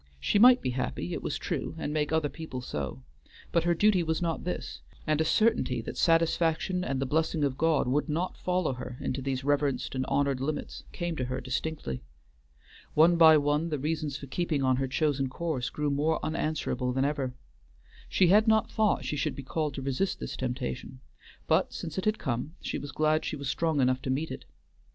She 0.19 0.39
might 0.39 0.63
be 0.63 0.71
happy, 0.71 1.13
it 1.13 1.21
was 1.21 1.37
true, 1.37 1.75
and 1.77 1.93
make 1.93 2.11
other 2.11 2.27
people 2.27 2.59
so, 2.59 3.03
but 3.51 3.65
her 3.65 3.75
duty 3.75 4.01
was 4.01 4.19
not 4.19 4.45
this, 4.45 4.81
and 5.05 5.21
a 5.21 5.23
certainty 5.23 5.79
that 5.83 5.95
satisfaction 5.95 6.83
and 6.83 6.99
the 6.99 7.05
blessing 7.05 7.43
of 7.43 7.55
God 7.55 7.87
would 7.87 8.09
not 8.09 8.35
follow 8.35 8.73
her 8.73 8.97
into 8.99 9.21
these 9.21 9.43
reverenced 9.43 9.93
and 9.93 10.03
honored 10.07 10.41
limits 10.41 10.85
came 10.91 11.15
to 11.17 11.25
her 11.25 11.39
distinctly. 11.39 12.01
One 12.95 13.15
by 13.15 13.37
one 13.37 13.69
the 13.69 13.77
reasons 13.77 14.17
for 14.17 14.25
keeping 14.25 14.63
on 14.63 14.77
her 14.77 14.87
chosen 14.87 15.29
course 15.29 15.69
grew 15.69 15.91
more 15.91 16.19
unanswerable 16.25 16.91
than 16.93 17.05
ever. 17.05 17.35
She 18.09 18.29
had 18.29 18.47
not 18.47 18.71
thought 18.71 19.05
she 19.05 19.15
should 19.15 19.35
be 19.35 19.43
called 19.43 19.75
to 19.75 19.83
resist 19.83 20.19
this 20.19 20.35
temptation, 20.35 20.99
but 21.45 21.73
since 21.73 21.99
it 21.99 22.05
had 22.05 22.17
come 22.17 22.55
she 22.59 22.79
was 22.79 22.91
glad 22.91 23.23
she 23.23 23.35
was 23.35 23.51
strong 23.51 23.79
enough 23.79 24.01
to 24.01 24.09
meet 24.09 24.31
it. 24.31 24.45